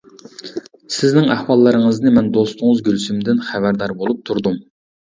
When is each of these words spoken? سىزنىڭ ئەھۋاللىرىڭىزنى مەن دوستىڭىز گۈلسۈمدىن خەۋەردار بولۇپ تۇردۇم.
سىزنىڭ 0.95 1.27
ئەھۋاللىرىڭىزنى 1.35 2.15
مەن 2.17 2.33
دوستىڭىز 2.39 2.83
گۈلسۈمدىن 2.91 3.47
خەۋەردار 3.53 3.99
بولۇپ 4.05 4.29
تۇردۇم. 4.29 4.63